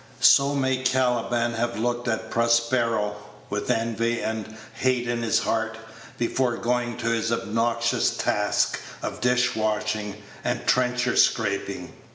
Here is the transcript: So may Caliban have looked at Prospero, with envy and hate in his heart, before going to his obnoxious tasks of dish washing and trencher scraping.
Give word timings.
So 0.19 0.55
may 0.55 0.77
Caliban 0.77 1.53
have 1.53 1.77
looked 1.77 2.07
at 2.07 2.31
Prospero, 2.31 3.17
with 3.51 3.69
envy 3.69 4.19
and 4.19 4.57
hate 4.73 5.07
in 5.07 5.21
his 5.21 5.37
heart, 5.37 5.77
before 6.17 6.57
going 6.57 6.97
to 6.97 7.09
his 7.11 7.31
obnoxious 7.31 8.17
tasks 8.17 8.79
of 9.03 9.21
dish 9.21 9.55
washing 9.55 10.15
and 10.43 10.65
trencher 10.65 11.15
scraping. 11.15 11.93